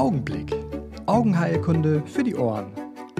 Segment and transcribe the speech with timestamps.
[0.00, 0.56] Augenblick.
[1.04, 2.72] Augenheilkunde für die Ohren.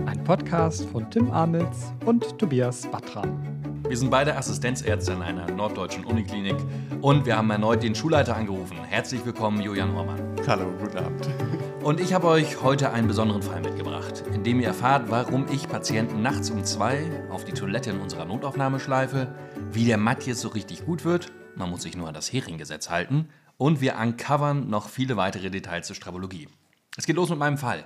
[0.07, 3.39] Ein Podcast von Tim Amitz und Tobias Batram.
[3.87, 6.57] Wir sind beide Assistenzärzte in einer norddeutschen Uniklinik
[7.03, 8.79] und wir haben erneut den Schulleiter angerufen.
[8.83, 10.23] Herzlich willkommen, Julian Hormann.
[10.47, 11.29] Hallo, guten Abend.
[11.83, 15.69] Und ich habe euch heute einen besonderen Fall mitgebracht, in dem ihr erfahrt, warum ich
[15.69, 19.35] Patienten nachts um zwei auf die Toilette in unserer Notaufnahme schleife,
[19.71, 23.29] wie der Matthias so richtig gut wird, man muss sich nur an das Hering-Gesetz halten,
[23.59, 26.49] und wir uncovern noch viele weitere Details zur Strabologie.
[26.97, 27.85] Es geht los mit meinem Fall.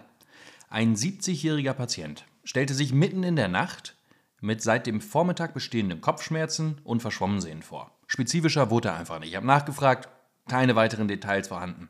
[0.69, 3.97] Ein 70-jähriger Patient stellte sich mitten in der Nacht
[4.41, 7.97] mit seit dem Vormittag bestehenden Kopfschmerzen und Verschwommensehen vor.
[8.07, 9.31] Spezifischer wurde er einfach nicht.
[9.31, 10.09] Ich habe nachgefragt,
[10.49, 11.89] keine weiteren Details vorhanden.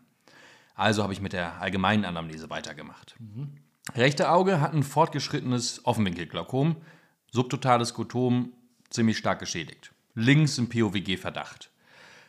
[0.74, 3.16] Also habe ich mit der allgemeinen Anamnese weitergemacht.
[3.18, 3.58] Mhm.
[3.94, 6.76] Rechte Auge hat ein fortgeschrittenes Offenwinkelglaukom,
[7.30, 8.52] subtotales Skotom
[8.90, 9.92] ziemlich stark geschädigt.
[10.14, 11.70] Links ein POWG-Verdacht.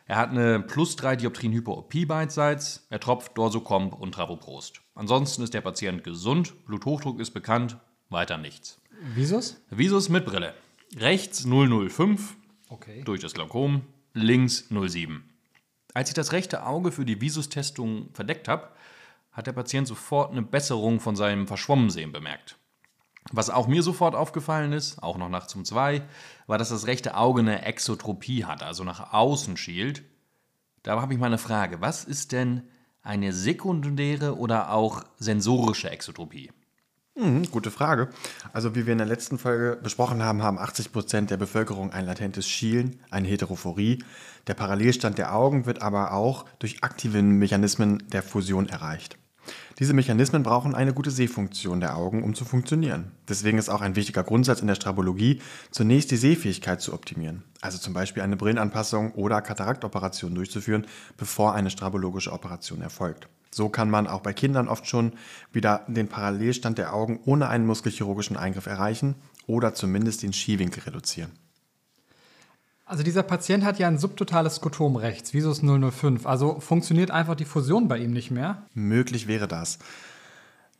[0.07, 4.81] Er hat eine plus 3 Dioptrien Hyperopie beidseits, er tropft Dorsokomp und Travoprost.
[4.93, 7.77] Ansonsten ist der Patient gesund, Bluthochdruck ist bekannt,
[8.09, 8.79] weiter nichts.
[9.15, 9.59] Visus?
[9.71, 10.53] Visus mit Brille.
[10.97, 12.35] Rechts 005
[12.69, 13.01] Okay.
[13.03, 13.81] durch das Glaukom,
[14.13, 15.23] links 07.
[15.95, 18.69] Als ich das rechte Auge für die Visus-Testung verdeckt habe,
[19.31, 22.57] hat der Patient sofort eine Besserung von seinem Verschwommensehen bemerkt.
[23.31, 26.03] Was auch mir sofort aufgefallen ist, auch noch nachts um zwei,
[26.47, 30.03] war, dass das rechte Auge eine Exotropie hat, also nach außen schielt.
[30.83, 31.81] Da habe ich mal eine Frage.
[31.81, 32.63] Was ist denn
[33.01, 36.51] eine sekundäre oder auch sensorische Exotropie?
[37.17, 38.09] Mhm, gute Frage.
[38.51, 42.05] Also wie wir in der letzten Folge besprochen haben, haben 80 Prozent der Bevölkerung ein
[42.05, 44.03] latentes Schielen, eine Heterophorie.
[44.47, 49.17] Der Parallelstand der Augen wird aber auch durch aktive Mechanismen der Fusion erreicht.
[49.79, 53.11] Diese Mechanismen brauchen eine gute Sehfunktion der Augen, um zu funktionieren.
[53.27, 57.43] Deswegen ist auch ein wichtiger Grundsatz in der Strabologie, zunächst die Sehfähigkeit zu optimieren.
[57.61, 63.27] Also zum Beispiel eine Brillenanpassung oder Kataraktoperation durchzuführen, bevor eine strabologische Operation erfolgt.
[63.51, 65.13] So kann man auch bei Kindern oft schon
[65.53, 69.15] wieder den Parallelstand der Augen ohne einen muskelchirurgischen Eingriff erreichen
[69.47, 71.31] oder zumindest den Skiwinkel reduzieren.
[72.87, 76.27] Also dieser Patient hat ja ein subtotales Skotom rechts, Visus 005.
[76.27, 78.63] Also funktioniert einfach die Fusion bei ihm nicht mehr.
[78.75, 79.79] Möglich wäre das.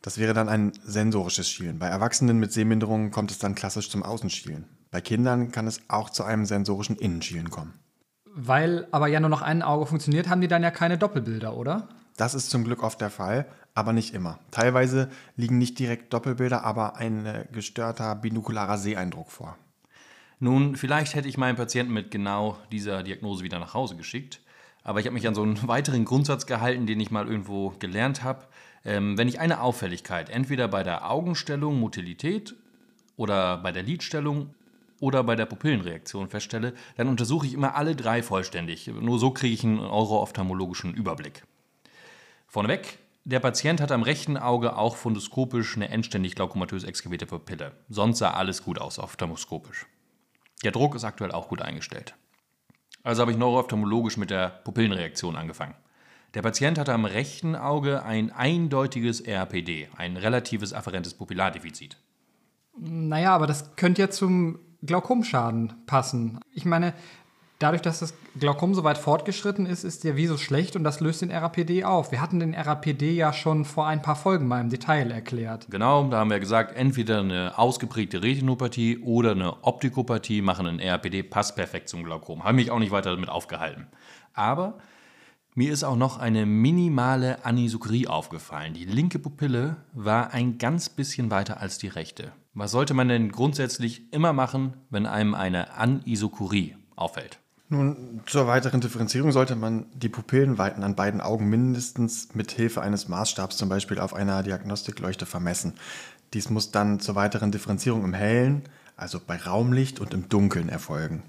[0.04, 1.80] Das wäre dann ein sensorisches Schielen.
[1.80, 4.66] Bei Erwachsenen mit Sehminderungen kommt es dann klassisch zum Außenschielen.
[4.92, 7.74] Bei Kindern kann es auch zu einem sensorischen Innenschielen kommen.
[8.36, 11.90] Weil aber ja nur noch ein Auge funktioniert, haben die dann ja keine Doppelbilder, oder?
[12.18, 14.38] Das ist zum Glück oft der Fall, aber nicht immer.
[14.52, 19.58] Teilweise liegen nicht direkt Doppelbilder, aber ein äh, gestörter binokularer Seheindruck vor.
[20.40, 24.42] Nun, vielleicht hätte ich meinen Patienten mit genau dieser Diagnose wieder nach Hause geschickt.
[24.84, 28.24] Aber ich habe mich an so einen weiteren Grundsatz gehalten, den ich mal irgendwo gelernt
[28.24, 28.46] habe.
[28.86, 32.56] Ähm, wenn ich eine Auffälligkeit entweder bei der Augenstellung, Motilität
[33.18, 34.54] oder bei der Lidstellung
[35.00, 38.88] oder bei der Pupillenreaktion feststelle, dann untersuche ich immer alle drei vollständig.
[38.88, 41.44] Nur so kriege ich einen euroophthalmologischen Überblick.
[42.48, 47.72] Vorneweg, der Patient hat am rechten Auge auch fundoskopisch eine endständig glaukomatös exkavierte Pupille.
[47.90, 49.88] Sonst sah alles gut aus, ophthalmoskopisch.
[50.64, 52.16] Der Druck ist aktuell auch gut eingestellt.
[53.04, 55.76] Also habe ich neuroophthalmologisch mit der Pupillenreaktion angefangen.
[56.34, 61.98] Der Patient hatte am rechten Auge ein eindeutiges RPD, ein relatives afferentes Pupillardefizit.
[62.78, 66.40] Naja, aber das könnte ja zum Glaukomschaden passen.
[66.52, 66.94] Ich meine,
[67.60, 71.22] dadurch, dass das Glaukom so weit fortgeschritten ist, ist der Visus schlecht und das löst
[71.22, 72.12] den RAPD auf.
[72.12, 75.68] Wir hatten den RAPD ja schon vor ein paar Folgen mal im Detail erklärt.
[75.70, 81.24] Genau, da haben wir gesagt, entweder eine ausgeprägte Retinopathie oder eine Optikopathie machen einen RAPD,
[81.24, 82.44] passt perfekt zum Glaukom.
[82.44, 83.88] Habe mich auch nicht weiter damit aufgehalten.
[84.34, 84.78] Aber
[85.58, 88.74] mir ist auch noch eine minimale Anisokorie aufgefallen.
[88.74, 92.34] Die linke Pupille war ein ganz bisschen weiter als die rechte.
[92.54, 97.40] Was sollte man denn grundsätzlich immer machen, wenn einem eine Anisokorie auffällt?
[97.68, 103.08] Nun, zur weiteren Differenzierung sollte man die Pupillenweiten an beiden Augen mindestens mit Hilfe eines
[103.08, 105.74] Maßstabs, zum Beispiel auf einer Diagnostikleuchte, vermessen.
[106.34, 108.64] Dies muss dann zur weiteren Differenzierung im Hellen,
[108.96, 111.24] also bei Raumlicht und im Dunkeln erfolgen.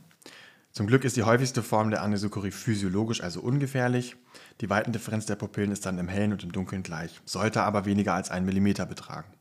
[0.72, 4.14] Zum Glück ist die häufigste Form der Anisokorie physiologisch, also ungefährlich.
[4.60, 8.12] Die Weitendifferenz der Pupillen ist dann im Hellen und im Dunkeln gleich, sollte aber weniger
[8.12, 9.32] als einen Millimeter betragen.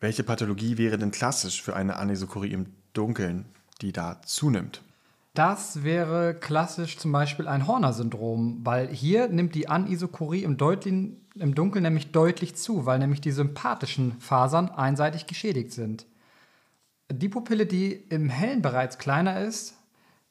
[0.00, 3.44] Welche Pathologie wäre denn klassisch für eine Anisokorie im Dunkeln,
[3.82, 4.80] die da zunimmt?
[5.34, 10.56] Das wäre klassisch zum Beispiel ein Horner-Syndrom, weil hier nimmt die Anisokorie im,
[11.36, 16.06] im Dunkeln nämlich deutlich zu, weil nämlich die sympathischen Fasern einseitig geschädigt sind.
[17.12, 19.76] Die Pupille, die im Hellen bereits kleiner ist,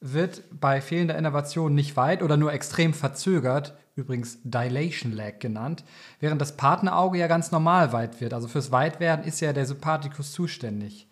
[0.01, 5.83] wird bei fehlender Innervation nicht weit oder nur extrem verzögert, übrigens Dilation Lag genannt,
[6.19, 8.33] während das Partnerauge ja ganz normal weit wird.
[8.33, 11.07] Also fürs Weitwerden ist ja der Sympathikus zuständig.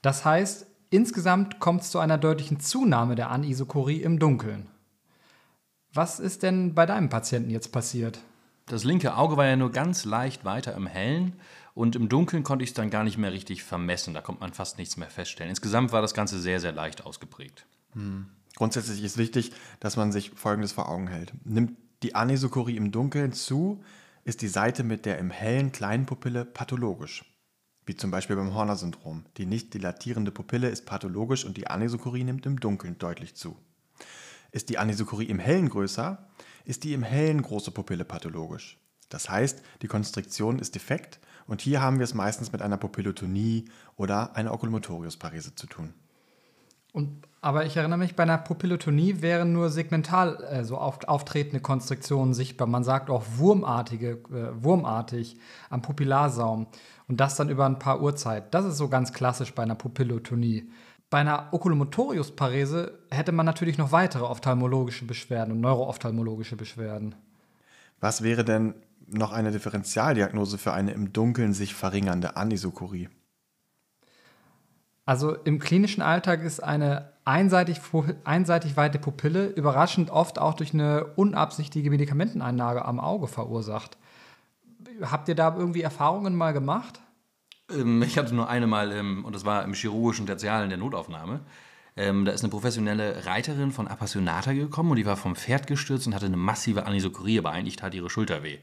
[0.00, 4.68] Das heißt, insgesamt kommt es zu einer deutlichen Zunahme der Anisokorie im Dunkeln.
[5.92, 8.20] Was ist denn bei deinem Patienten jetzt passiert?
[8.66, 11.34] Das linke Auge war ja nur ganz leicht weiter im Hellen
[11.74, 14.14] und im Dunkeln konnte ich es dann gar nicht mehr richtig vermessen.
[14.14, 15.50] Da konnte man fast nichts mehr feststellen.
[15.50, 17.66] Insgesamt war das Ganze sehr, sehr leicht ausgeprägt.
[18.56, 21.32] Grundsätzlich ist wichtig, dass man sich Folgendes vor Augen hält.
[21.44, 23.82] Nimmt die Anisokorie im Dunkeln zu,
[24.24, 27.24] ist die Seite mit der im hellen kleinen Pupille pathologisch.
[27.90, 29.24] Wie zum Beispiel beim Horner-Syndrom.
[29.36, 33.56] Die nicht dilatierende Pupille ist pathologisch und die Anisokorie nimmt im Dunkeln deutlich zu.
[34.52, 36.24] Ist die Anisokorie im Hellen größer,
[36.64, 38.78] ist die im Hellen große Pupille pathologisch.
[39.08, 43.64] Das heißt, die Konstriktion ist defekt und hier haben wir es meistens mit einer Pupillotonie
[43.96, 45.92] oder einer Oculomotorius-Parese zu tun.
[46.92, 51.60] Und, aber ich erinnere mich, bei einer Pupillotonie wären nur segmental äh, so auf, auftretende
[51.60, 52.66] Konstruktionen sichtbar.
[52.66, 55.36] Man sagt auch wurmartige, äh, wurmartig
[55.68, 56.66] am Pupillarsaum.
[57.08, 58.54] Und das dann über ein paar Uhrzeit.
[58.54, 60.70] Das ist so ganz klassisch bei einer Pupillotonie.
[61.10, 67.16] Bei einer Oculomotorius-Parese hätte man natürlich noch weitere ophthalmologische Beschwerden und neuroophthalmologische Beschwerden.
[67.98, 68.74] Was wäre denn
[69.08, 73.08] noch eine Differentialdiagnose für eine im Dunkeln sich verringernde Anisokorie?
[75.10, 77.80] Also im klinischen Alltag ist eine einseitig,
[78.22, 83.98] einseitig weite Pupille überraschend oft auch durch eine unabsichtige Medikamenteneinnahme am Auge verursacht.
[85.02, 87.00] Habt ihr da irgendwie Erfahrungen mal gemacht?
[87.72, 90.78] Ähm, ich hatte nur eine Mal, ähm, und das war im chirurgischen Tertial in der
[90.78, 91.40] Notaufnahme.
[91.96, 96.06] Ähm, da ist eine professionelle Reiterin von Appassionata gekommen und die war vom Pferd gestürzt
[96.06, 98.58] und hatte eine massive Anisokorie, aber eigentlich tat ihre Schulter weh.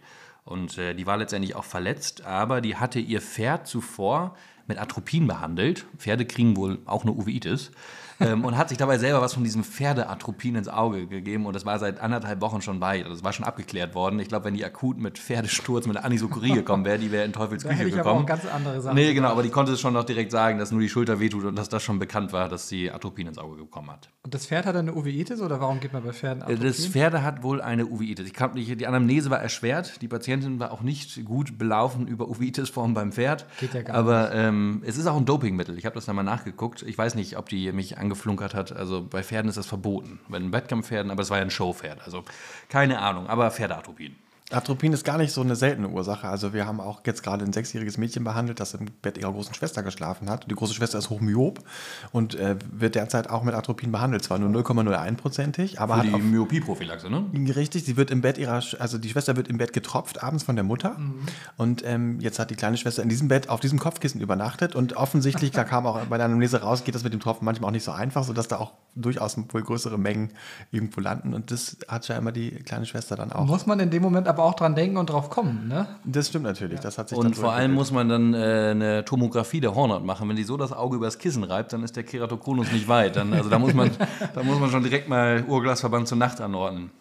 [0.45, 4.37] Und äh, die war letztendlich auch verletzt, aber die hatte ihr Pferd zuvor
[4.67, 5.85] mit Atropin behandelt.
[5.97, 7.71] Pferde kriegen wohl auch eine Uveitis.
[8.19, 11.67] ähm, und hat sich dabei selber was von diesem Pferdeatropin ins Auge gegeben und das
[11.67, 12.97] war seit anderthalb Wochen schon bei.
[13.03, 14.19] Also das war schon abgeklärt worden.
[14.19, 17.31] Ich glaube, wenn die akut mit Pferdesturz, mit einer Anisokorie gekommen wäre, die wäre in
[17.33, 18.23] Teufels Da Küche hätte ich aber gekommen.
[18.23, 18.95] auch ganz andere Sachen.
[18.95, 21.45] Nee, genau, aber die konnte es schon noch direkt sagen, dass nur die Schulter wehtut
[21.45, 24.09] und dass das schon bekannt war, dass sie Atropin ins Auge bekommen hat.
[24.23, 26.67] Und das Pferd hat eine Uveitis oder warum gibt man bei Pferden Äh, Atropin?
[26.67, 28.25] Das Pferde hat wohl eine Uveitis.
[28.25, 30.01] Ich glaub nicht, die Anamnese war erschwert.
[30.01, 33.45] Die Patientin war auch nicht gut belaufen über Uveitis-Form beim Pferd.
[33.59, 35.77] Geht ja gar Aber ähm, es ist auch ein Dopingmittel.
[35.77, 36.83] Ich habe das dann mal nachgeguckt.
[36.83, 38.71] Ich weiß nicht, ob die mich angeflunkert hat.
[38.71, 40.19] Also bei Pferden ist das verboten.
[40.29, 42.01] Bei den Wettkampfpferden, aber es war ja ein Showpferd.
[42.03, 42.23] Also
[42.69, 44.15] keine Ahnung, aber Pferdeatropin.
[44.49, 46.25] Atropin ist gar nicht so eine seltene Ursache.
[46.25, 49.53] Also wir haben auch jetzt gerade ein sechsjähriges Mädchen behandelt, das im Bett ihrer großen
[49.53, 50.49] Schwester geschlafen hat.
[50.49, 51.59] Die große Schwester ist hochmyop
[52.13, 54.23] und äh, wird derzeit auch mit Atropin behandelt.
[54.23, 57.25] Zwar nur 0,01-prozentig, aber Für hat die Myopie-Prophylaxe, ne?
[57.57, 60.55] Richtig, sie wird im Bett ihrer, also die Schwester wird im Bett getropft abends von
[60.55, 60.95] der Mutter.
[61.57, 64.75] Und ähm, jetzt hat die kleine Schwester in diesem Bett auf diesem Kopfkissen übernachtet.
[64.75, 67.67] Und offensichtlich, da kam auch bei der Anamnese raus, geht das mit dem Tropfen manchmal
[67.67, 70.31] auch nicht so einfach, sodass da auch durchaus wohl größere Mengen
[70.71, 71.33] irgendwo landen.
[71.33, 73.45] Und das hat scheinbar die kleine Schwester dann auch.
[73.45, 75.87] Muss man in dem Moment aber auch dran denken und drauf kommen, ne?
[76.03, 78.37] Das stimmt natürlich, das hat sich Und vor allem muss man dann äh,
[78.71, 80.27] eine Tomographie der Hornhaut machen.
[80.29, 83.15] Wenn die so das Auge übers Kissen reibt, dann ist der Keratokonus nicht weit.
[83.15, 83.91] Dann, also da muss, man,
[84.33, 86.91] da muss man schon direkt mal Urglasverband zur Nacht anordnen.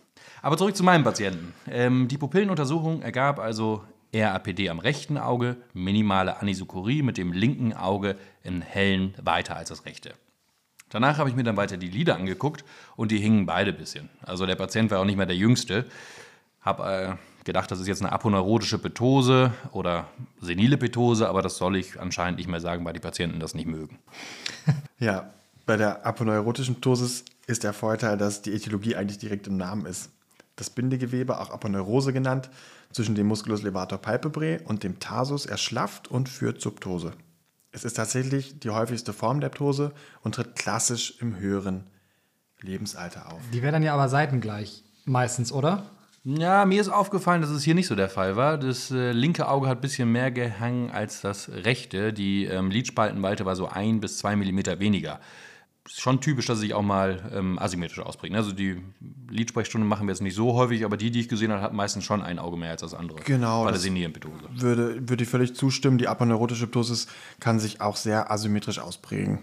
[0.43, 1.55] Aber zurück zu meinem Patienten.
[1.69, 3.83] Ähm, die Pupillenuntersuchung ergab also
[4.15, 9.85] RAPD am rechten Auge, minimale Anisokorie mit dem linken Auge in hellen weiter als das
[9.85, 10.15] rechte.
[10.89, 14.09] Danach habe ich mir dann weiter die Lider angeguckt und die hingen beide ein bisschen.
[14.23, 15.85] Also der Patient war auch nicht mehr der Jüngste.
[16.67, 20.09] Habe äh, gedacht, das ist jetzt eine aponeurotische Petose oder
[20.41, 23.67] senile Petose, aber das soll ich anscheinend nicht mehr sagen, weil die Patienten das nicht
[23.67, 23.99] mögen.
[24.99, 25.31] Ja,
[25.67, 30.11] bei der aponeurotischen Ptosis ist der Vorteil, dass die Ätiologie eigentlich direkt im Namen ist.
[30.57, 32.49] Das Bindegewebe, auch Aponeurose genannt,
[32.93, 37.13] zwischen dem Musculus levator palpebrae und dem Tarsus erschlafft und führt zur Ptose.
[37.73, 39.93] Es ist tatsächlich die häufigste Form der Ptose
[40.23, 41.85] und tritt klassisch im höheren
[42.63, 43.43] Lebensalter auf.
[43.53, 45.91] Die wäre dann ja aber seitengleich meistens, oder?
[46.29, 48.59] Ja, mir ist aufgefallen, dass es hier nicht so der Fall war.
[48.59, 52.13] Das äh, linke Auge hat ein bisschen mehr gehangen als das rechte.
[52.13, 55.21] Die ähm, Lidspaltenweite war so ein bis zwei Millimeter weniger.
[55.85, 58.35] Ist schon typisch, dass es sich auch mal ähm, asymmetrisch ausprägt.
[58.35, 58.83] Also die
[59.31, 62.05] Lidsprechstunde machen wir jetzt nicht so häufig, aber die, die ich gesehen habe, hat meistens
[62.05, 63.21] schon ein Auge mehr als das andere.
[63.21, 64.49] Genau, Bei der Senierenpetose.
[64.53, 65.97] Würde, würde ich völlig zustimmen.
[65.97, 67.07] Die aponeurotische Ptosis
[67.39, 69.39] kann sich auch sehr asymmetrisch ausprägen.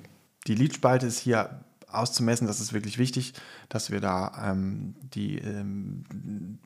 [0.48, 1.62] Die Lidspalte ist hier
[1.94, 3.34] auszumessen, das ist wirklich wichtig,
[3.70, 6.04] dass wir da ähm, die ähm,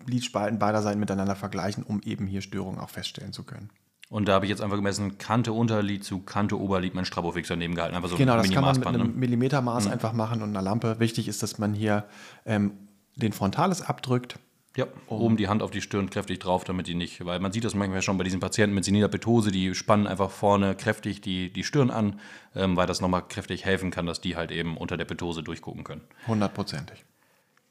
[0.05, 3.69] Lidspalten beider Seiten miteinander vergleichen, um eben hier Störungen auch feststellen zu können.
[4.09, 7.95] Und da habe ich jetzt einfach gemessen, Kante Unterlid zu Kante Oberlid, mein Strabofixer nebengehalten.
[7.95, 9.19] Einfach so Genau, das kann man mit Minimaßband, einem ne?
[9.19, 10.99] Millimetermaß einfach machen und einer Lampe.
[10.99, 12.05] Wichtig ist, dass man hier
[12.45, 12.71] ähm,
[13.15, 14.39] den Frontalis abdrückt.
[14.77, 17.63] Ja, oben die Hand auf die Stirn kräftig drauf, damit die nicht, weil man sieht
[17.63, 21.51] das manchmal schon bei diesen Patienten mit seniler Petose, die spannen einfach vorne kräftig die,
[21.51, 22.19] die Stirn an,
[22.55, 25.83] ähm, weil das nochmal kräftig helfen kann, dass die halt eben unter der Petose durchgucken
[25.83, 26.01] können.
[26.27, 27.03] Hundertprozentig.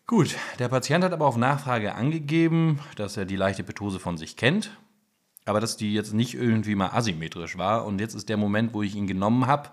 [0.09, 4.37] Gut, der Patient hat aber auf Nachfrage angegeben, dass er die leichte Petose von sich
[4.37, 4.77] kennt,
[5.45, 7.87] aber dass die jetzt nicht irgendwie mal asymmetrisch war.
[7.87, 9.71] Und jetzt ist der Moment, wo ich ihn genommen habe,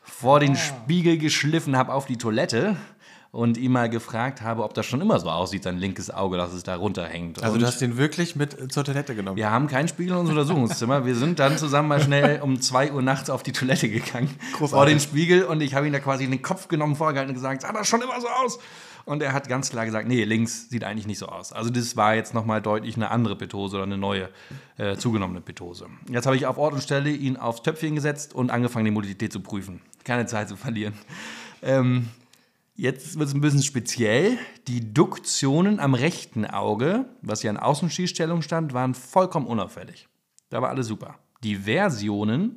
[0.00, 2.76] vor den Spiegel geschliffen habe auf die Toilette
[3.34, 6.52] und ihn mal gefragt habe, ob das schon immer so aussieht, sein linkes Auge, dass
[6.52, 7.42] es da runterhängt.
[7.42, 9.36] Also und du hast den wirklich mit zur Toilette genommen?
[9.36, 11.04] wir haben keinen Spiegel in unserem Untersuchungszimmer.
[11.04, 14.30] Wir sind dann zusammen mal schnell um 2 Uhr nachts auf die Toilette gegangen.
[14.52, 14.70] Großartig.
[14.70, 17.34] Vor den Spiegel und ich habe ihn da quasi in den Kopf genommen, vorgehalten und
[17.34, 18.60] gesagt, sah das schon immer so aus?
[19.04, 21.52] Und er hat ganz klar gesagt, nee, links sieht eigentlich nicht so aus.
[21.52, 24.28] Also das war jetzt nochmal deutlich eine andere Petose oder eine neue
[24.78, 25.86] äh, zugenommene Petose.
[26.08, 29.32] Jetzt habe ich auf Ort und Stelle ihn aufs Töpfchen gesetzt und angefangen, die Modalität
[29.32, 29.80] zu prüfen.
[30.04, 30.94] Keine Zeit zu verlieren.
[31.62, 32.08] Ähm,
[32.76, 34.36] Jetzt wird es ein bisschen speziell.
[34.66, 40.08] Die Duktionen am rechten Auge, was ja in Außenschießstellung stand, waren vollkommen unauffällig.
[40.50, 41.14] Da war alles super.
[41.44, 42.56] Die Versionen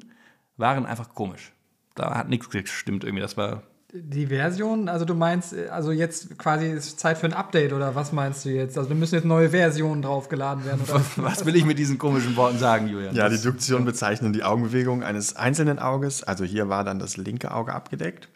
[0.57, 1.53] waren einfach komisch.
[1.93, 3.21] Da hat nichts gestimmt irgendwie.
[3.21, 3.63] Das war.
[3.93, 7.95] Die Version, also du meinst, äh, also jetzt quasi ist Zeit für ein Update oder
[7.95, 8.77] was meinst du jetzt?
[8.77, 12.36] Also da müssen jetzt neue Versionen draufgeladen werden oder Was will ich mit diesen komischen
[12.36, 13.15] Worten sagen, Julian?
[13.15, 16.21] Ja, die Das- Duktion bezeichnen die Augenbewegung eines einzelnen Auges.
[16.24, 18.27] Also hier war dann das linke Auge abgedeckt.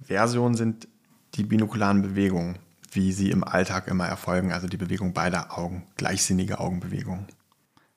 [0.00, 0.88] Versionen sind
[1.34, 2.58] die binokularen Bewegungen,
[2.92, 4.52] wie sie im Alltag immer erfolgen.
[4.52, 7.26] Also die Bewegung beider Augen, gleichsinnige Augenbewegungen.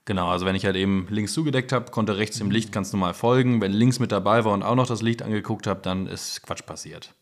[0.06, 3.14] Genau, also wenn ich halt eben links zugedeckt habe, konnte rechts im Licht ganz normal
[3.14, 3.62] folgen.
[3.62, 6.66] Wenn links mit dabei war und auch noch das Licht angeguckt habe, dann ist Quatsch
[6.66, 7.14] passiert.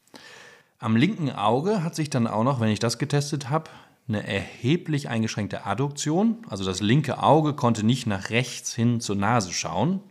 [0.79, 3.69] Am linken Auge hat sich dann auch noch, wenn ich das getestet habe,
[4.07, 6.39] eine erheblich eingeschränkte Adduktion.
[6.49, 10.01] Also das linke Auge konnte nicht nach rechts hin zur Nase schauen.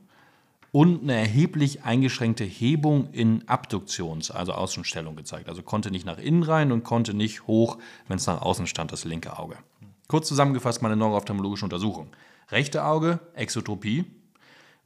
[0.72, 5.48] Und eine erheblich eingeschränkte Hebung in Abduktions-, also Außenstellung gezeigt.
[5.48, 8.92] Also konnte nicht nach innen rein und konnte nicht hoch, wenn es nach außen stand,
[8.92, 9.56] das linke Auge.
[10.06, 12.10] Kurz zusammengefasst meine neuroophthalmologische Untersuchung.
[12.50, 14.04] Rechte Auge, Exotropie,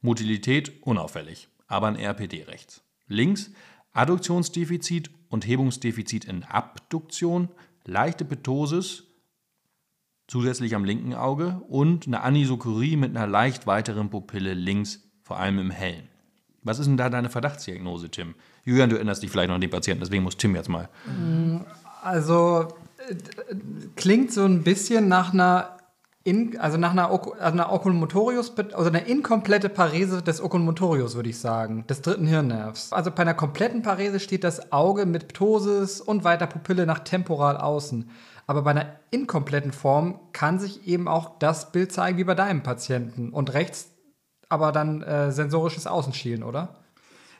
[0.01, 2.83] Motilität unauffällig, aber ein RPD rechts.
[3.07, 3.51] Links
[3.95, 7.49] Adduktionsdefizit und Hebungsdefizit in Abduktion,
[7.85, 9.05] leichte Ptosis,
[10.27, 15.59] zusätzlich am linken Auge und eine Anisokorie mit einer leicht weiteren Pupille links, vor allem
[15.59, 16.09] im Hellen.
[16.63, 18.35] Was ist denn da deine Verdachtsdiagnose, Tim?
[18.65, 20.89] Julian, du erinnerst dich vielleicht noch an den Patienten, deswegen muss Tim jetzt mal.
[22.03, 22.69] Also
[23.09, 23.15] äh,
[23.97, 25.75] klingt so ein bisschen nach einer
[26.25, 31.39] in, also nach einer, also einer Oculomotorius, also einer inkomplette Parese des Oculomotorius, würde ich
[31.39, 32.95] sagen, des dritten Hirnnervs.
[32.95, 37.59] Also bei einer kompletten Parese steht das Auge mit Ptosis und weiter Pupille nach temporal
[37.59, 38.09] außen.
[38.47, 42.63] Aber bei einer inkompletten Form kann sich eben auch das Bild zeigen wie bei deinem
[42.63, 43.29] Patienten.
[43.29, 43.91] Und rechts
[44.55, 46.77] aber dann äh, sensorisches Außenschielen, oder?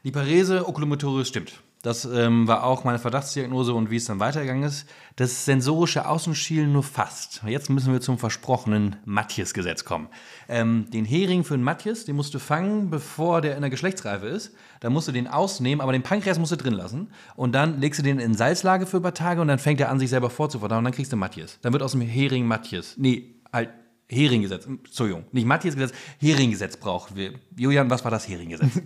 [0.05, 1.55] Die Parese oculomotorius stimmt.
[1.85, 4.89] Das ähm, war auch meine Verdachtsdiagnose und wie es dann weitergegangen ist.
[5.17, 7.43] Das sensorische Außenschielen nur fast.
[7.47, 10.09] Jetzt müssen wir zum versprochenen Matjes-Gesetz kommen.
[10.49, 14.27] Ähm, den Hering für den Matjes, den musst du fangen, bevor der in der Geschlechtsreife
[14.27, 14.55] ist.
[14.81, 17.11] Dann musst du den ausnehmen, aber den Pankreas musst du drin lassen.
[17.37, 19.91] Und dann legst du den in Salzlage für ein paar Tage und dann fängt er
[19.91, 20.79] an, sich selber vorzuverdauen.
[20.79, 21.59] Und dann kriegst du Matjes.
[21.61, 22.95] Dann wird aus dem Hering Matjes.
[22.97, 23.69] Nee, halt
[24.09, 24.67] Heringgesetz.
[24.67, 27.35] Entschuldigung, nicht Matjes-Gesetz, Heringgesetz brauchen wir.
[27.57, 28.71] Julian, was war das Heringgesetz?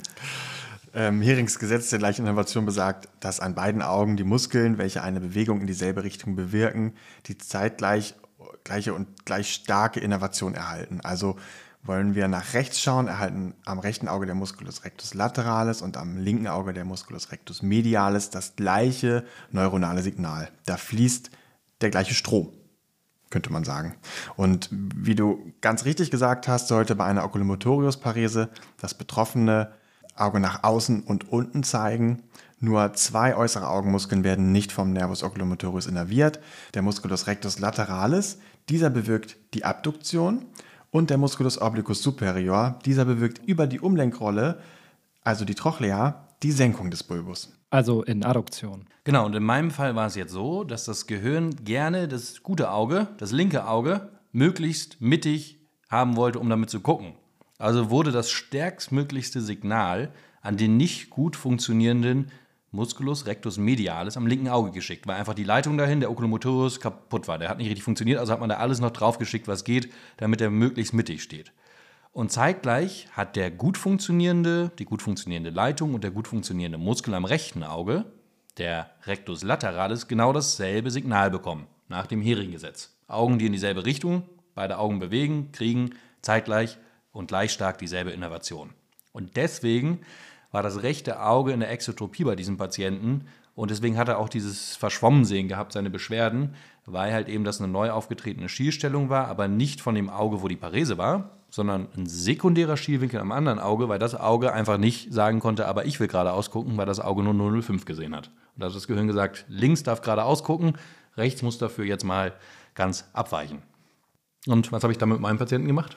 [0.95, 5.61] Ähm, Herings Gesetz der Innovation besagt, dass an beiden Augen die Muskeln, welche eine Bewegung
[5.61, 6.95] in dieselbe Richtung bewirken,
[7.27, 8.15] die zeitgleich
[8.65, 11.01] gleiche und gleich starke Innervation erhalten.
[11.03, 11.37] Also
[11.83, 16.19] wollen wir nach rechts schauen, erhalten am rechten Auge der Musculus rectus lateralis und am
[16.19, 20.51] linken Auge der Musculus rectus medialis das gleiche neuronale Signal.
[20.67, 21.31] Da fließt
[21.81, 22.53] der gleiche Strom
[23.31, 23.95] könnte man sagen.
[24.37, 28.49] Und wie du ganz richtig gesagt hast, sollte bei einer Oculomotorius-Parese
[28.81, 29.73] das betroffene
[30.17, 32.23] Auge nach außen und unten zeigen.
[32.61, 36.41] Nur zwei äußere Augenmuskeln werden nicht vom Nervus oculomotorius innerviert.
[36.75, 40.47] Der Musculus rectus lateralis, dieser bewirkt die Abduktion
[40.91, 44.61] und der Musculus obliquus superior, dieser bewirkt über die Umlenkrolle,
[45.23, 47.52] also die Trochlea, die Senkung des Bulbus.
[47.71, 48.87] Also in Adduktion.
[49.04, 52.71] Genau, und in meinem Fall war es jetzt so, dass das Gehirn gerne das gute
[52.71, 55.59] Auge, das linke Auge, möglichst mittig
[55.90, 57.14] haben wollte, um damit zu gucken.
[57.59, 62.30] Also wurde das stärkstmöglichste Signal an den nicht gut funktionierenden
[62.71, 67.26] Musculus rectus medialis am linken Auge geschickt, weil einfach die Leitung dahin, der Oculomotorius, kaputt
[67.26, 67.38] war.
[67.38, 69.90] Der hat nicht richtig funktioniert, also hat man da alles noch drauf geschickt, was geht,
[70.18, 71.52] damit er möglichst mittig steht.
[72.19, 77.15] Und zeitgleich hat der gut funktionierende, die gut funktionierende Leitung und der gut funktionierende Muskel
[77.15, 78.07] am rechten Auge,
[78.57, 82.93] der Rectus lateralis, genau dasselbe Signal bekommen, nach dem Hering-Gesetz.
[83.07, 84.25] Augen, die in dieselbe Richtung,
[84.57, 86.79] beide Augen bewegen, kriegen zeitgleich
[87.13, 88.71] und gleich stark dieselbe Innervation.
[89.13, 90.01] Und deswegen
[90.51, 94.29] war das rechte Auge in der Exotropie bei diesem Patienten und deswegen hat er auch
[94.29, 99.47] dieses Verschwommensehen gehabt, seine Beschwerden, weil halt eben das eine neu aufgetretene Schielstellung war, aber
[99.47, 103.88] nicht von dem Auge, wo die Parese war, sondern ein sekundärer Schielwinkel am anderen Auge,
[103.88, 107.23] weil das Auge einfach nicht sagen konnte, aber ich will gerade ausgucken, weil das Auge
[107.23, 108.28] nur 005 gesehen hat.
[108.55, 110.75] Und da hat das Gehirn gesagt, links darf gerade ausgucken,
[111.17, 112.35] rechts muss dafür jetzt mal
[112.75, 113.62] ganz abweichen.
[114.47, 115.97] Und was habe ich da mit meinem Patienten gemacht?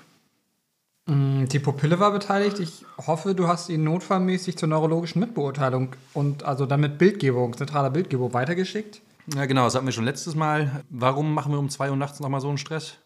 [1.08, 2.60] Die Pupille war beteiligt.
[2.60, 7.90] Ich hoffe, du hast ihn notfallmäßig zur neurologischen Mitbeurteilung und also dann mit Bildgebung, zentraler
[7.90, 9.02] Bildgebung weitergeschickt.
[9.36, 10.84] Ja, genau, das hatten wir schon letztes Mal.
[10.90, 12.98] Warum machen wir um 2 Uhr nachts nochmal so einen Stress?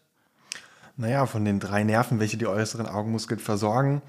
[0.98, 4.00] Naja, von den drei Nerven, welche die äußeren Augenmuskeln versorgen,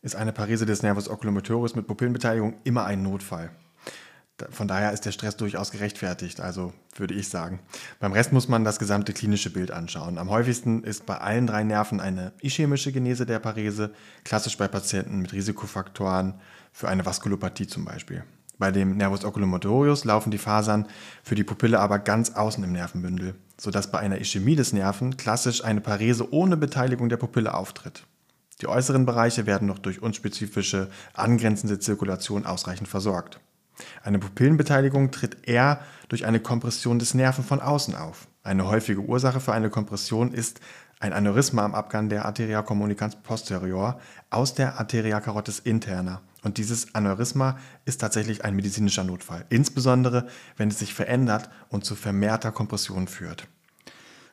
[0.00, 3.50] ist eine Parese des Nervus oculomotoris mit Pupillenbeteiligung immer ein Notfall.
[4.48, 7.60] Von daher ist der Stress durchaus gerechtfertigt, also würde ich sagen.
[7.98, 10.16] Beim Rest muss man das gesamte klinische Bild anschauen.
[10.16, 13.92] Am häufigsten ist bei allen drei Nerven eine ischämische Genese der Parese,
[14.24, 16.40] klassisch bei Patienten mit Risikofaktoren
[16.72, 18.24] für eine Vaskulopathie zum Beispiel.
[18.58, 20.86] Bei dem Nervus oculomotorius laufen die Fasern
[21.22, 25.62] für die Pupille aber ganz außen im Nervenbündel, sodass bei einer Ischämie des Nerven klassisch
[25.62, 28.04] eine Parese ohne Beteiligung der Pupille auftritt.
[28.62, 33.38] Die äußeren Bereiche werden noch durch unspezifische angrenzende Zirkulation ausreichend versorgt.
[34.02, 38.28] Eine Pupillenbeteiligung tritt eher durch eine Kompression des Nerven von außen auf.
[38.42, 40.60] Eine häufige Ursache für eine Kompression ist
[41.00, 46.20] ein Aneurysma am Abgang der Arteria communicans posterior aus der Arteria carotis interna.
[46.42, 51.94] Und dieses Aneurysma ist tatsächlich ein medizinischer Notfall, insbesondere wenn es sich verändert und zu
[51.94, 53.48] vermehrter Kompression führt.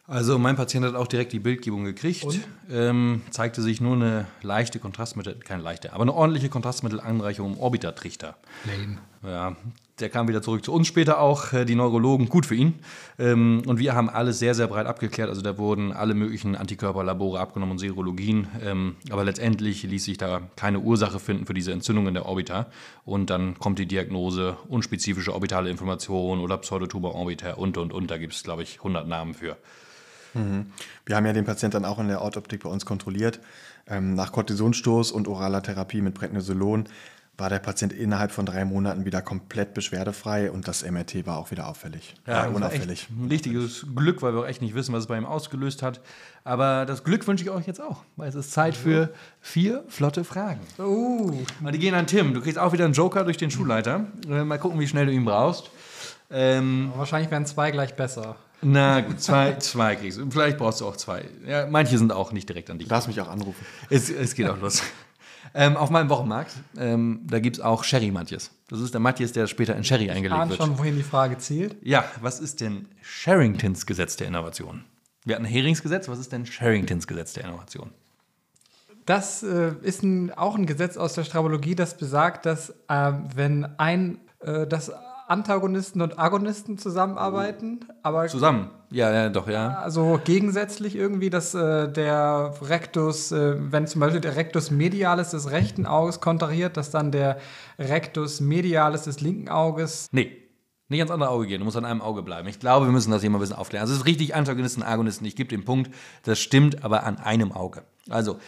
[0.08, 2.40] Also mein Patient hat auch direkt die Bildgebung gekriegt.
[2.70, 8.38] Ähm, zeigte sich nur eine leichte Kontrastmittel, keine leichte, aber eine ordentliche Kontrastmittelanreichung im Orbitatrichter.
[8.66, 9.00] Lame.
[9.28, 9.58] Ja,
[10.00, 12.76] der kam wieder zurück zu uns später auch, äh, die Neurologen, gut für ihn.
[13.20, 15.28] Ähm, und wir haben alles sehr, sehr breit abgeklärt.
[15.28, 18.48] Also da wurden alle möglichen Antikörperlabore abgenommen und Serologien.
[18.64, 22.68] Ähm, aber letztendlich ließ sich da keine Ursache finden für diese Entzündung in der Orbita.
[23.04, 28.10] Und dann kommt die Diagnose unspezifische orbitale Inflammation oder Pseudotumor orbiter und, und, und.
[28.10, 29.58] Da gibt es, glaube ich, 100 Namen für.
[31.06, 33.40] Wir haben ja den Patienten dann auch in der Orthoptik bei uns kontrolliert.
[33.90, 36.88] Ähm, nach Kortisonstoß und oraler Therapie mit Prednisolon
[37.38, 41.52] war der Patient innerhalb von drei Monaten wieder komplett beschwerdefrei und das MRT war auch
[41.52, 42.16] wieder auffällig.
[42.26, 43.04] Ja, äh, war unauffällig.
[43.04, 45.84] echt ein richtiges Glück, weil wir auch echt nicht wissen, was es bei ihm ausgelöst
[45.84, 46.02] hat.
[46.44, 50.24] Aber das Glück wünsche ich euch jetzt auch, weil es ist Zeit für vier flotte
[50.24, 50.62] Fragen.
[50.80, 52.34] Uh, Und die gehen an Tim.
[52.34, 54.06] Du kriegst auch wieder einen Joker durch den Schulleiter.
[54.28, 55.70] Äh, mal gucken, wie schnell du ihn brauchst.
[56.32, 58.36] Ähm, wahrscheinlich wären zwei gleich besser.
[58.62, 60.30] na gut, zwei, zwei kriegst du.
[60.32, 61.24] Vielleicht brauchst du auch zwei.
[61.46, 62.88] Ja, manche sind auch nicht direkt an dich.
[62.88, 63.64] Darfst mich auch anrufen.
[63.90, 64.82] Es, es geht auch los.
[65.54, 68.52] Ähm, auf meinem Wochenmarkt, ähm, da gibt es auch Sherry Matjes.
[68.68, 70.60] Das ist der Matjes, der später in Sherry eingelegt Ahnen wird.
[70.62, 71.76] schon, wohin die Frage zielt.
[71.82, 74.84] Ja, was ist denn Sherringtons Gesetz der Innovation?
[75.24, 77.92] Wir hatten Heringsgesetz, was ist denn Sherringtons Gesetz der Innovation?
[79.06, 83.66] Das äh, ist ein, auch ein Gesetz aus der Strabologie, das besagt, dass äh, wenn
[83.78, 84.92] ein, äh, dass
[85.28, 88.72] Antagonisten und Agonisten zusammenarbeiten, aber Zusammen.
[88.90, 89.74] Ja, ja, doch, ja.
[89.80, 95.52] also gegensätzlich irgendwie, dass äh, der Rectus, äh, wenn zum Beispiel der Rectus medialis des
[95.52, 97.38] rechten Auges kontrahiert, dass dann der
[97.78, 100.48] Rectus medialis des linken Auges Nee,
[100.88, 102.48] nicht ans andere Auge gehen, du musst an einem Auge bleiben.
[102.48, 103.82] Ich glaube, wir müssen das hier mal ein bisschen aufklären.
[103.82, 105.26] Also es ist richtig Antagonisten, Agonisten.
[105.26, 105.92] Ich gebe den Punkt,
[106.24, 107.84] das stimmt, aber an einem Auge.
[108.10, 108.40] Also,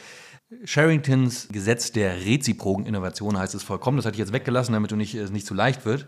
[0.64, 4.96] Sherringtons Gesetz der reziproken Innovation heißt es vollkommen, das hatte ich jetzt weggelassen, damit du
[4.96, 6.08] nicht, es nicht zu leicht wird,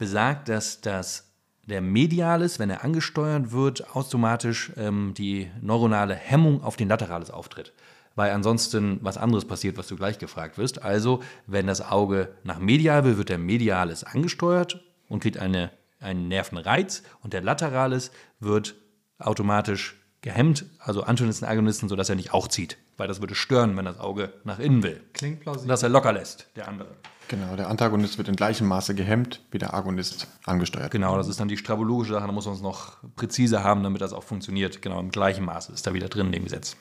[0.00, 1.30] besagt, dass das
[1.66, 7.72] der Medialis, wenn er angesteuert wird, automatisch ähm, die neuronale Hemmung auf den Lateralis auftritt.
[8.16, 10.82] Weil ansonsten was anderes passiert, was du gleich gefragt wirst.
[10.82, 16.28] Also, wenn das Auge nach medial will, wird der Medialis angesteuert und kriegt eine, einen
[16.28, 18.10] Nervenreiz und der Lateralis
[18.40, 18.74] wird
[19.18, 22.78] automatisch gehemmt, also Antagonisten, Agonisten, sodass er nicht auch zieht.
[22.96, 25.02] Weil das würde stören, wenn das Auge nach innen will.
[25.12, 25.68] klingt plausibel.
[25.68, 26.88] Dass er locker lässt, der andere.
[27.30, 30.90] Genau, der Antagonist wird in gleichem Maße gehemmt, wie der Agonist angesteuert.
[30.90, 34.00] Genau, das ist dann die strabologische Sache, da muss man es noch präziser haben, damit
[34.00, 34.82] das auch funktioniert.
[34.82, 36.74] Genau, im gleichen Maße ist da wieder drin in dem Gesetz.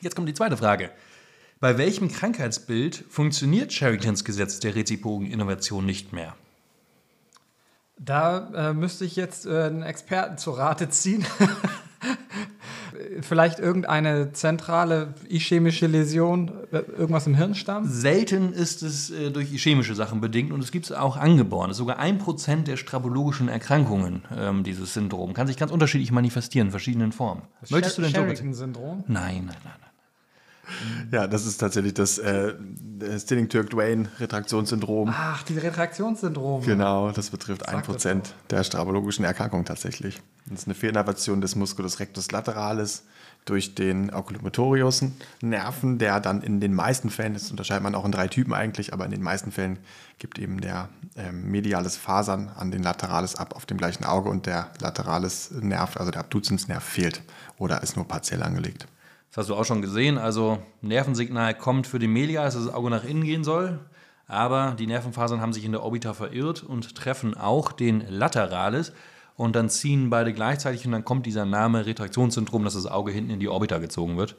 [0.00, 0.90] Jetzt kommt die zweite Frage.
[1.60, 6.34] Bei welchem Krankheitsbild funktioniert Sherringtons Gesetz der reziproken Innovation nicht mehr?
[7.96, 11.24] Da äh, müsste ich jetzt äh, einen Experten zu Rate ziehen.
[13.20, 17.86] Vielleicht irgendeine zentrale ischämische Läsion, irgendwas im Hirnstamm?
[17.86, 21.70] Selten ist es äh, durch chemische Sachen bedingt und es gibt es auch angeboren.
[21.70, 25.34] Es ist sogar ein Prozent der strabologischen Erkrankungen, ähm, dieses Syndrom.
[25.34, 27.42] Kann sich ganz unterschiedlich manifestieren, in verschiedenen Formen.
[27.68, 28.28] Möchtest du den Joker?
[28.28, 29.04] Sheridan-Syndrom?
[29.06, 29.89] Nein, nein, nein, nein.
[31.10, 32.54] Ja, das ist tatsächlich das äh,
[33.18, 35.12] Stilling-Türk-Duane-Retraktionssyndrom.
[35.12, 36.62] Ach, die Retraktionssyndrom.
[36.62, 40.20] Genau, das betrifft Sag 1% der strabologischen Erkrankung tatsächlich.
[40.46, 43.04] Das ist eine Fehlinnervation des Musculus rectus lateralis
[43.44, 45.04] durch den Oculomotorius
[45.40, 48.92] Nerven, der dann in den meisten Fällen, das unterscheidet man auch in drei Typen eigentlich,
[48.92, 49.78] aber in den meisten Fällen
[50.18, 54.46] gibt eben der ähm, mediales Fasern an den Lateralis ab auf dem gleichen Auge und
[54.46, 57.22] der Lateralis Nerv, also der Abduzensnerv fehlt
[57.56, 58.86] oder ist nur partiell angelegt.
[59.30, 60.18] Das hast du auch schon gesehen.
[60.18, 63.78] Also Nervensignal kommt für den Medialis, dass das Auge nach innen gehen soll.
[64.26, 68.92] Aber die Nervenfasern haben sich in der Orbita verirrt und treffen auch den Lateralis.
[69.36, 73.30] Und dann ziehen beide gleichzeitig und dann kommt dieser Name Retraktionssyndrom, dass das Auge hinten
[73.30, 74.36] in die Orbita gezogen wird.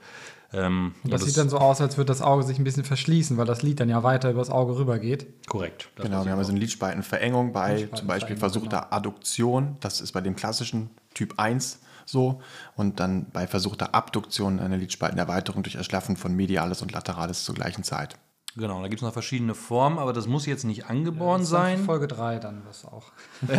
[0.53, 2.83] Ähm, Und das, ja, sieht dann so aus, als würde das Auge sich ein bisschen
[2.83, 5.25] verschließen, weil das Lid dann ja weiter übers Auge rübergeht.
[5.47, 5.89] korrekt.
[5.95, 9.77] Das Genau, wir haben also eine Lidspaltenverengung bei zum Lidspaltenverengung, Beispiel versuchter Adduktion.
[9.79, 12.41] Das ist bei dem klassischen Typ 1 so.
[12.75, 17.83] Und dann bei versuchter Abduktion eine Lidspaltenerweiterung durch Erschlaffen von Mediales und Lateralis zur gleichen
[17.83, 18.17] Zeit.
[18.57, 21.85] Genau, da gibt es noch verschiedene Formen, aber das muss jetzt nicht angeboren für sein.
[21.85, 23.05] Folge 3 dann was auch.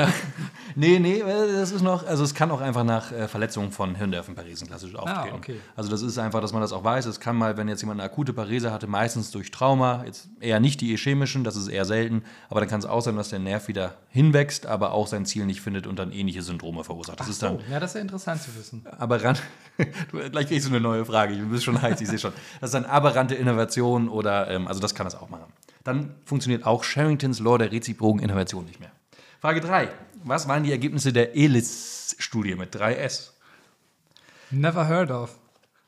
[0.74, 3.94] Nee, nee, äh, das ist noch, also es kann auch einfach nach äh, Verletzungen von
[3.94, 5.34] Hirnnervenparesen klassisch auftreten.
[5.36, 5.56] okay.
[5.76, 7.06] Also das ist einfach, dass man das auch weiß.
[7.06, 10.60] Es kann mal, wenn jetzt jemand eine akute Parese hatte, meistens durch Trauma, jetzt eher
[10.60, 13.38] nicht die ischämischen, das ist eher selten, aber dann kann es auch sein, dass der
[13.38, 17.18] Nerv wieder hinwächst, aber auch sein Ziel nicht findet und dann ähnliche Syndrome verursacht.
[17.20, 18.84] Das ist dann Oh, ja, das ist ja interessant zu wissen.
[18.98, 19.42] aberrant.
[20.10, 21.36] Du, gleich kriegst du eine neue Frage.
[21.36, 22.32] Du bist schon heiß, ich sehe schon.
[22.60, 25.52] Das ist dann aberrante Innovation oder, ähm, also das kann das auch machen.
[25.84, 28.92] Dann funktioniert auch Sherringtons Law der reziproken Innovation nicht mehr.
[29.40, 29.88] Frage 3.
[30.24, 33.30] Was waren die Ergebnisse der ELIS-Studie mit 3S?
[34.50, 35.38] Never heard of.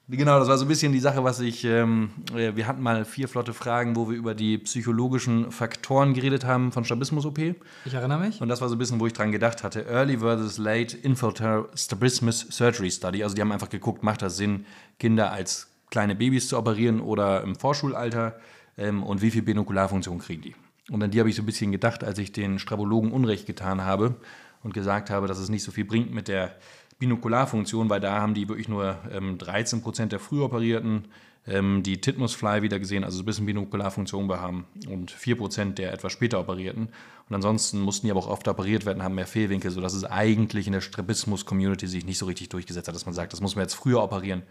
[0.07, 1.65] Genau, das war so ein bisschen die Sache, was ich.
[1.65, 6.45] Ähm, äh, wir hatten mal vier flotte Fragen, wo wir über die psychologischen Faktoren geredet
[6.45, 7.39] haben von Strabismus-OP.
[7.87, 8.43] Ich erinnere mich.
[8.43, 9.87] Und das war so ein bisschen, wo ich dran gedacht hatte.
[9.87, 13.23] Early versus Late Infiltrate Strabismus Surgery Study.
[13.23, 14.67] Also die haben einfach geguckt, macht das Sinn,
[14.99, 18.37] Kinder als kleine Babys zu operieren oder im Vorschulalter
[18.79, 20.55] ähm, und wie viel Binokularfunktion kriegen die.
[20.91, 23.83] Und an die habe ich so ein bisschen gedacht, als ich den Strabologen Unrecht getan
[23.83, 24.17] habe
[24.63, 26.57] und gesagt habe, dass es nicht so viel bringt mit der
[26.99, 31.07] Binokularfunktion, weil da haben die wirklich nur ähm, 13 Prozent der Frühoperierten
[31.47, 35.93] ähm, die Titmus-Fly wieder gesehen, also so ein bisschen Binokularfunktion haben und 4 Prozent der
[35.93, 36.89] etwas später operierten.
[37.29, 40.67] Und ansonsten mussten die aber auch oft operiert werden, haben mehr Fehlwinkel, sodass es eigentlich
[40.67, 43.65] in der Strabismus-Community sich nicht so richtig durchgesetzt hat, dass man sagt, das muss man
[43.65, 44.43] jetzt früher operieren,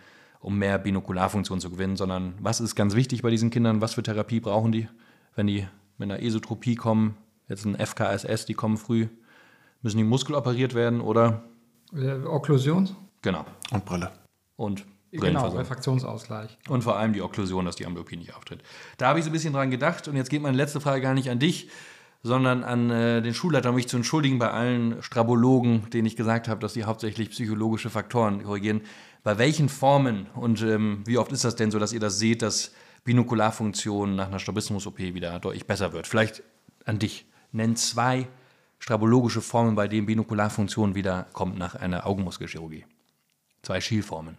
[0.44, 4.04] um mehr Binokularfunktion zu gewinnen, sondern was ist ganz wichtig bei diesen Kindern, was für
[4.04, 4.88] Therapie brauchen die,
[5.36, 5.66] wenn die
[5.98, 7.16] mit einer Esotropie kommen,
[7.48, 9.08] jetzt ein FKSS, die kommen früh,
[9.82, 11.44] müssen die Muskel operiert werden oder
[11.96, 12.90] Äh, Okklusion?
[13.22, 14.12] genau Und Brille.
[14.56, 15.48] und Genau.
[15.50, 16.58] Refraktionsausgleich.
[16.70, 18.64] Und vor allem die Okklusion, dass die Amblyopie nicht auftritt.
[18.98, 21.14] Da habe ich so ein bisschen dran gedacht und jetzt geht meine letzte Frage gar
[21.14, 21.70] nicht an dich,
[22.24, 26.48] sondern an äh, den Schulleiter, um mich zu entschuldigen bei allen Strabologen, denen ich gesagt
[26.48, 28.82] habe, dass die hauptsächlich psychologische Faktoren korrigieren.
[29.24, 32.42] Bei welchen Formen und ähm, wie oft ist das denn so, dass ihr das seht,
[32.42, 32.72] dass
[33.06, 36.08] Binokularfunktion nach einer Strabismus-OP wieder deutlich besser wird?
[36.08, 36.44] Vielleicht
[36.86, 37.26] an dich.
[37.54, 38.28] Nenn zwei
[38.80, 42.86] strabologische Formen, bei denen Binokularfunktion wieder kommt nach einer Augenmuskelchirurgie.
[43.62, 44.38] Zwei Schielformen.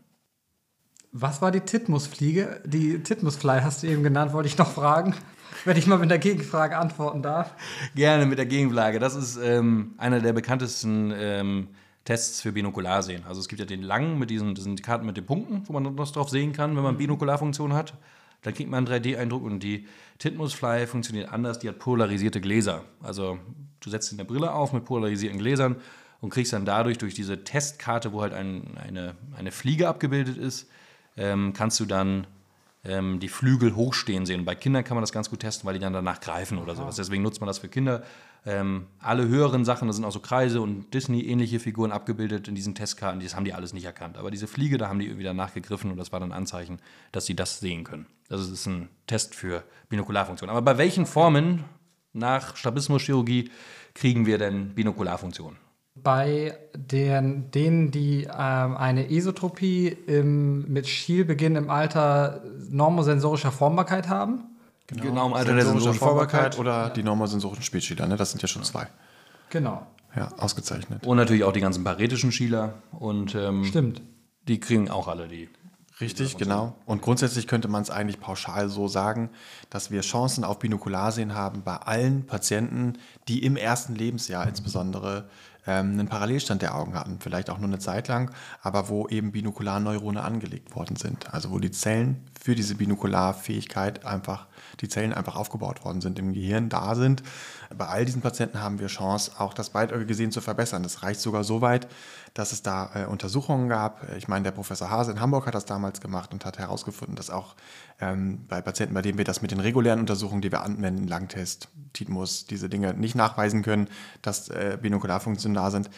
[1.12, 2.60] Was war die Titmusfliege?
[2.66, 5.14] Die Titmusfly hast du eben genannt, wollte ich noch fragen.
[5.64, 7.54] Wenn ich mal mit der Gegenfrage antworten darf.
[7.94, 8.98] Gerne mit der Gegenfrage.
[8.98, 11.68] Das ist ähm, einer der bekanntesten ähm,
[12.04, 13.24] Tests für Binokularsehen.
[13.24, 15.96] Also es gibt ja den langen mit diesen, diesen Karten mit den Punkten, wo man
[15.96, 17.94] was drauf sehen kann, wenn man Binokularfunktion hat.
[18.42, 19.86] Dann kriegt man einen 3D-Eindruck und die
[20.18, 21.58] Titmusfly funktioniert anders.
[21.58, 22.84] Die hat polarisierte Gläser.
[23.02, 23.38] Also
[23.80, 25.76] du setzt in der Brille auf mit polarisierten Gläsern
[26.20, 30.68] und kriegst dann dadurch durch diese Testkarte, wo halt ein, eine, eine Fliege abgebildet ist,
[31.16, 32.26] ähm, kannst du dann
[32.84, 34.44] ähm, die Flügel hochstehen sehen.
[34.44, 36.96] Bei Kindern kann man das ganz gut testen, weil die dann danach greifen oder sowas.
[36.96, 38.02] Deswegen nutzt man das für Kinder.
[38.46, 42.74] Ähm, alle höheren Sachen, da sind auch so Kreise und Disney-ähnliche Figuren abgebildet in diesen
[42.74, 44.18] Testkarten, das haben die alles nicht erkannt.
[44.18, 46.78] Aber diese Fliege, da haben die irgendwie danach gegriffen und das war dann ein Anzeichen,
[47.10, 48.06] dass sie das sehen können.
[48.28, 50.50] Also es ist ein Test für Binokularfunktion.
[50.50, 51.64] Aber bei welchen Formen
[52.12, 53.50] nach Strabismuschirurgie
[53.94, 55.56] kriegen wir denn Binokularfunktion?
[55.94, 64.53] Bei den, denen, die ähm, eine Esotropie im, mit Schielbeginn im Alter normosensorischer Formbarkeit haben.
[64.86, 66.58] Genau, im Alter der Sensorische sensorischen Formbarkeit.
[66.58, 68.16] oder die normosensorischen Spätschäler, ne?
[68.16, 68.86] Das sind ja schon zwei.
[69.50, 71.06] Genau, Ja, ausgezeichnet.
[71.06, 72.74] Und natürlich auch die ganzen paretischen Schieler.
[72.92, 74.02] Und ähm, stimmt.
[74.48, 75.48] die kriegen auch alle die.
[76.00, 76.74] Richtig, genau.
[76.86, 79.30] Und grundsätzlich könnte man es eigentlich pauschal so sagen,
[79.70, 82.94] dass wir Chancen auf Binokularsehen haben bei allen Patienten,
[83.28, 85.28] die im ersten Lebensjahr insbesondere
[85.66, 88.30] einen Parallelstand der Augen hatten, vielleicht auch nur eine Zeit lang,
[88.62, 91.32] aber wo eben Binokularneurone angelegt worden sind.
[91.32, 94.46] Also wo die Zellen für diese Binokularfähigkeit einfach,
[94.80, 97.22] die Zellen einfach aufgebaut worden sind, im Gehirn da sind.
[97.76, 100.82] Bei all diesen Patienten haben wir Chance, auch das beidäugige Sehen zu verbessern.
[100.82, 101.88] Das reicht sogar so weit,
[102.34, 104.12] dass es da äh, Untersuchungen gab.
[104.16, 107.30] Ich meine, der Professor Hase in Hamburg hat das damals gemacht und hat herausgefunden, dass
[107.30, 107.54] auch
[108.00, 111.68] ähm, bei Patienten, bei denen wir das mit den regulären Untersuchungen, die wir anwenden, Langtest,
[111.92, 113.88] Titmus, diese Dinge nicht nachweisen können,
[114.20, 115.88] dass äh, Binokularfunktionen da sind,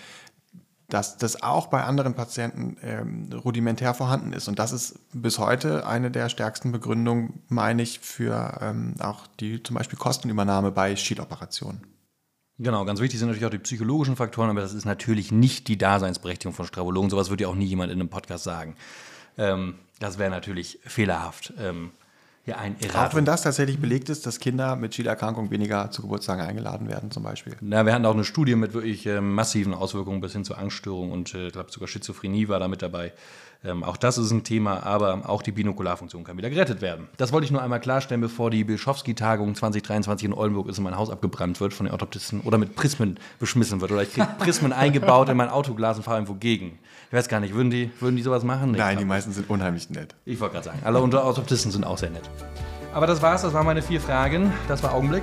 [0.89, 4.47] dass das auch bei anderen Patienten ähm, rudimentär vorhanden ist.
[4.47, 9.63] Und das ist bis heute eine der stärksten Begründungen, meine ich, für ähm, auch die
[9.63, 11.96] zum Beispiel Kostenübernahme bei Schieloperationen.
[12.59, 15.77] Genau, ganz wichtig sind natürlich auch die psychologischen Faktoren, aber das ist natürlich nicht die
[15.77, 17.11] Daseinsberechtigung von Strabologen.
[17.11, 18.77] Sowas würde ja auch nie jemand in einem Podcast sagen.
[19.37, 21.53] Ähm, das wäre natürlich fehlerhaft.
[21.59, 21.91] Ähm,
[22.47, 23.19] ja, ein Auch Erratum.
[23.19, 27.25] wenn das tatsächlich belegt ist, dass Kinder mit Schielerkrankung weniger zu Geburtstagen eingeladen werden, zum
[27.25, 27.57] Beispiel.
[27.61, 31.13] Na, wir hatten auch eine Studie mit wirklich ähm, massiven Auswirkungen bis hin zu Angststörungen
[31.13, 33.13] und äh, ich glaube sogar Schizophrenie war da mit dabei.
[33.67, 37.09] Ähm, auch das ist ein Thema, aber auch die Binokularfunktion kann wieder gerettet werden.
[37.17, 40.97] Das wollte ich nur einmal klarstellen, bevor die Bischofski-Tagung 2023 in Oldenburg ist und mein
[40.97, 44.73] Haus abgebrannt wird von den Orthoptisten oder mit Prismen beschmissen wird oder ich kriege Prismen
[44.73, 46.79] eingebaut in mein Autoglas und fahre irgendwo gegen.
[47.09, 48.73] Ich weiß gar nicht, würden die, würden die sowas machen?
[48.73, 50.15] Nee, Nein, die meisten sind unheimlich nett.
[50.25, 52.29] Ich wollte gerade sagen, alle unter Orthoptisten sind auch sehr nett.
[52.97, 54.55] Aber das war's, das waren meine vier Fragen.
[54.69, 55.23] Das war Augenblick.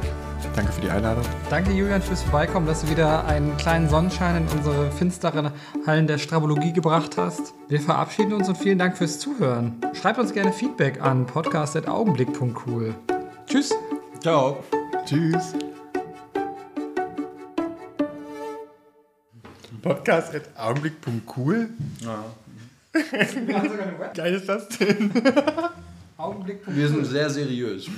[0.56, 1.24] Danke für die Einladung.
[1.50, 5.50] Danke, Julian, fürs Vorbeikommen, dass du wieder einen kleinen Sonnenschein in unsere finsteren
[5.88, 7.56] Hallen der Strabologie gebracht hast.
[7.70, 9.82] Wir verabschieden uns und vielen Dank fürs Zuhören.
[10.00, 12.94] Schreibt uns gerne Feedback an podcast.augenblick.cool.
[13.48, 13.74] Tschüss.
[14.20, 14.64] Ciao.
[15.06, 15.56] Tschüss.
[19.82, 21.70] Podcast at augenblick.cool.
[24.14, 25.12] Geil ist das denn?
[26.18, 26.62] Augenblick.
[26.68, 27.90] Wir sind sehr seriös.